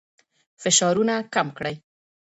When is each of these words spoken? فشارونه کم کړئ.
فشارونه 0.61 1.15
کم 1.33 1.47
کړئ. 1.57 1.75